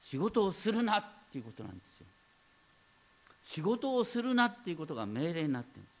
[0.00, 2.06] 仕事をするなっていうことなんですよ。
[3.42, 5.98] 仕事をするなっていうことが命令になってるんです。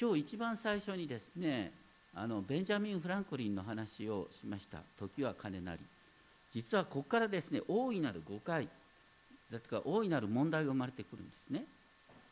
[0.00, 1.72] 今日一番最初にですね
[2.14, 5.80] あのベンジャミン・フランクリンの話をしました「時は金なり」
[6.52, 8.68] 実はここからですね大いなる誤解
[9.52, 11.64] だとか大いなる問題が生まれてくるんですね。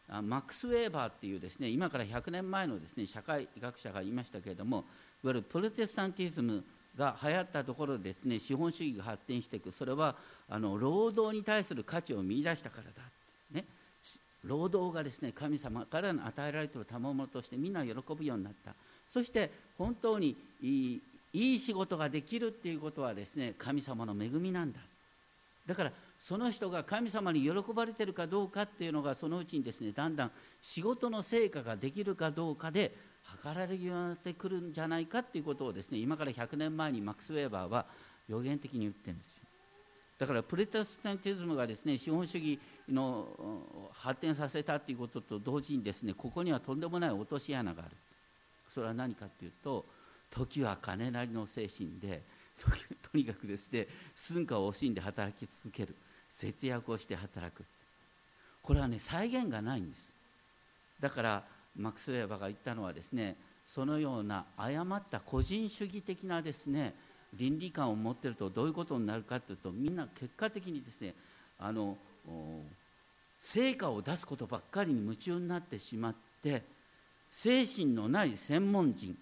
[0.08, 4.84] マックス・ウェーバーっていうですね今から100年前のですね社会学者がいましたけれどもいわ
[5.24, 6.62] ゆるプロテスタンティズム
[6.96, 9.70] が流行ったところでですね資本主義が発展していく。
[9.70, 10.16] それは
[10.48, 13.02] あの労働に対する価値を見出したからだ
[13.52, 13.64] ね。
[14.44, 18.74] 労働がですね神様からの与えられている賜物としてみんな喜ぶようになった。
[19.08, 21.02] そして本当にいい
[21.32, 24.80] いい仕事ができるっていうことはですね神様の恵みなんだ。
[25.66, 30.30] だからその人が神様に喜ばれてるかどうかっていうのがそのうちにですねだんだん
[30.62, 37.86] 仕事の成果ができるかどうかで測られるようになってくるんじゃないかっていうことをですね今から100年前にマックス・ウェーバーは
[38.28, 39.42] 予言的に言ってるんですよ。
[40.18, 42.58] だからプレタスタンティズムがですね資本主義
[42.88, 43.28] の
[43.92, 47.96] 発展させたということと同時にですねここにはとんでもない落とし穴がある。
[48.68, 49.84] それは何かというと
[50.30, 52.22] 時は金なりの精神で
[53.12, 55.94] とにかくですね寸暇を惜しんで働き続ける
[56.28, 57.64] 節約をして働く。
[58.62, 60.12] これはね再現がないんです。
[61.00, 61.44] だから
[61.76, 63.36] マクス・ウェーバーが言ったのはですね
[63.66, 66.94] そのような誤った個人主義的なですね
[67.34, 71.14] 倫理観を持っているとどういうことになるかというとみんな結果的にですね
[71.58, 71.96] あの
[73.38, 76.62] 成果を出すことばっかりに夢中になってしまって
[77.30, 79.16] 精神のない専門人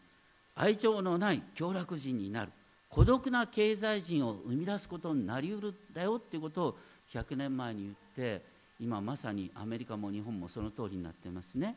[0.54, 2.52] 愛情のない享楽人になる。
[2.94, 6.78] 孤独な経済人を生み出すことになりうるだよっていうことを
[7.12, 7.94] 100年前に言っ
[8.38, 8.40] て
[8.78, 11.74] 今まさにアメリカも日本もその通りになってますね。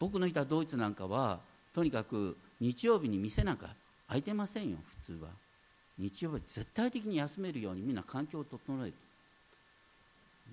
[0.00, 1.38] 僕のいたドイツなんかは
[1.72, 3.68] とにかく日曜日に店なんか
[4.08, 5.28] 開いてませんよ普通は。
[5.96, 8.94] 日曜日絶対的に休めるようにみんな環境を整える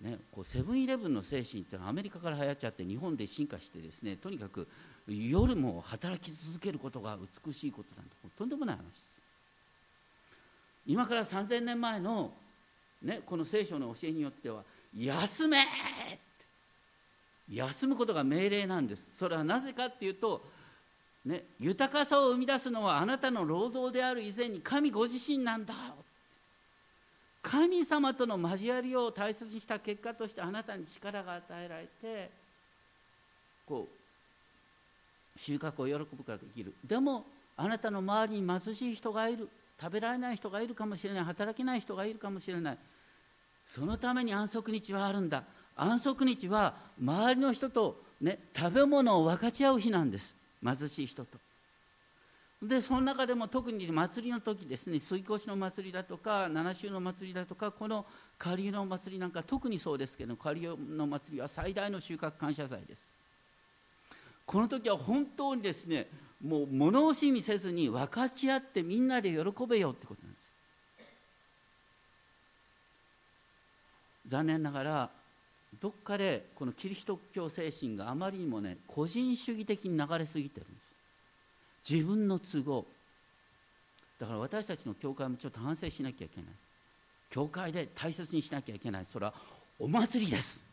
[0.04, 4.68] ね、こうセブンイレブンの精神ってのはアメリカから流行っちゃって日本で進化してですねとにかく
[5.10, 9.10] 夜も働き続けることが美しいことなんてとんでもない話です。
[10.86, 12.32] 今から3000年前の、
[13.04, 14.64] ね、この聖書の教えによっては
[14.98, 15.58] 休め
[17.52, 19.16] 休むことが命令なんです。
[19.16, 20.44] それはなぜかっていうと、
[21.26, 25.74] ね、豊かさを生み出すのはあなたの労働である以前に神ご自身なんだ
[27.42, 32.30] 神様との交わりを大切にした結果としてあなたに力が与えられて
[33.66, 33.99] こう
[35.40, 36.74] 収穫を喜ぶことができる。
[36.84, 37.26] でも
[37.56, 39.48] あなたの周りに貧しい人がいる。
[39.82, 41.24] 食べられない人がいるかもしれない。
[41.24, 42.78] 働けない人がいるかもしれない。
[43.66, 45.44] そのために安息日はあるんだ。
[45.78, 50.36] 安息日は周りの人と、ね、食べ物を分かち合う日なんです。
[50.62, 51.38] 貧しい人と。
[52.62, 58.06] でその中でも特に祭りの時ですね水越しの祭りだとか七週の祭りだとかこの
[58.38, 63.19] 下流の祭りなんか特にそうですけど下流の祭りは最大の収穫感謝祭です。
[64.50, 66.08] この時は本当にですね
[66.44, 69.38] もう物惜しみせずに分かち合ってみんなで喜
[69.68, 70.48] べよってことなんです。
[74.26, 75.10] 残念ながら
[75.80, 80.76] どっかでこのキリスト教精神があまりにもね個人主義的に流れすぎてるんで
[81.86, 81.92] す。
[81.94, 82.88] 自分の都合。
[84.20, 86.52] だから私たちの教会もちょっと反省しなきゃいけない。
[87.30, 89.06] 教会で大切にしなきゃいけない。
[89.06, 89.34] それは
[89.78, 90.66] お祭りです。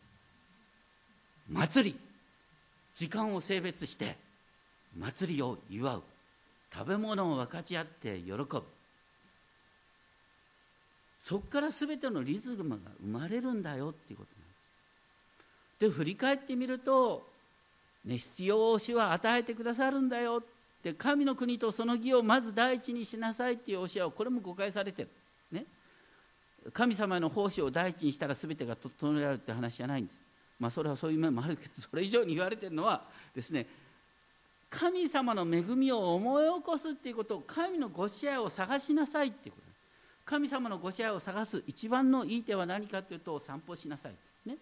[1.47, 2.06] 祭り。
[2.97, 4.17] 時間を性別して
[4.97, 6.01] 祭りを祝う。
[6.73, 8.63] 食べ物を分かち合って喜ぶ。
[11.19, 14.31] そこから全てのリズムが生まれるんだよっていうこと
[15.79, 15.93] なんです。
[15.93, 17.27] で振り返ってみると、
[18.03, 25.09] ね、必要を主は与えてくださるんだよって神の国とその義をまず第一にしなさいっていう教えはこれも誤解されてる。
[25.51, 25.65] ね。
[26.73, 30.26] 神様の奉仕を第一にしたら全てが整えられるって話じゃないんです。
[30.59, 33.67] まあそれはそういう面もあるけど それ以上に言われてるのはですね
[34.69, 39.67] 神様の恵みを思い起こすっていうことを神のご支配を探しなさいっていうこと。
[40.25, 44.57] 神様のご支配を探す一番のいい手は何かというと散歩しなさい、ね、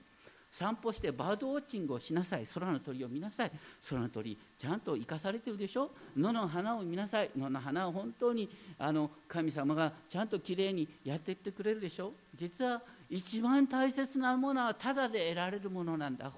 [0.51, 2.45] 散歩してバードウォッチングをしなさい。
[2.53, 3.51] 空の鳥を見なさい。
[3.89, 5.91] 空の鳥ちゃんと生かされてるでしょ。
[6.15, 7.31] 野の花を見なさい。
[7.35, 12.13] 野の花を本当にあの神様がちゃんときれいにやっていってくれるでしょ。
[12.33, 12.81] 実は
[13.15, 16.31] 一番大切なものはただで得られるものなんだ。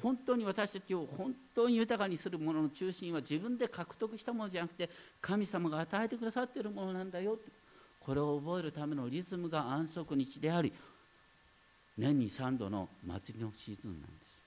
[0.00, 4.88] 本当に私たちを本当に豊かにするものの中心は自分で獲得したものじゃなくて
[5.20, 7.38] 神様が与えてくださっているものなんだよ
[8.00, 10.72] これを覚えるためのリズムが安息日であり
[11.98, 14.38] 年に3度の祭りのシーズンなんです。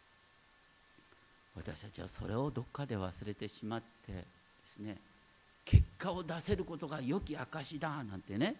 [1.55, 4.25] 私たちはそれをどっかで忘れてしまってで
[4.65, 4.95] すね
[5.65, 8.55] 結果を出せることが良き証だなんてね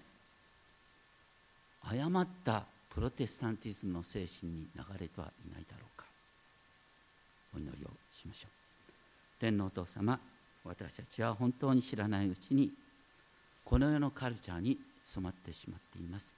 [1.82, 6.05] 誤ったプロテスタンティズムの精神に流れてはいないだろうか。
[7.55, 8.91] お祈りをしましょう。
[9.39, 10.19] 天皇お父様
[10.65, 12.71] 私たちは本当に知らないうちに
[13.63, 16.27] この世のカルチャーに染まってしまっています。